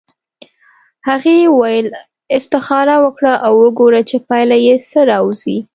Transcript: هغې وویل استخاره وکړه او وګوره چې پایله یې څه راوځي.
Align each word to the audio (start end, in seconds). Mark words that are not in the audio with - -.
هغې 1.07 1.35
وویل 1.49 1.87
استخاره 2.37 2.95
وکړه 3.05 3.33
او 3.45 3.53
وګوره 3.63 4.01
چې 4.09 4.17
پایله 4.29 4.57
یې 4.67 4.75
څه 4.89 4.99
راوځي. 5.11 5.57